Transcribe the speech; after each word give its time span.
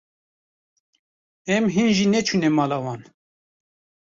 Em 1.55 1.65
hîn 1.73 1.89
jî 1.95 2.05
neçûne 2.13 2.49
mala 2.57 2.77
wan. 2.83 3.01